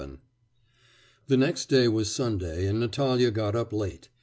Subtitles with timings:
[0.01, 0.17] VII
[1.27, 4.09] The next day was Sunday, and Natalya got up late.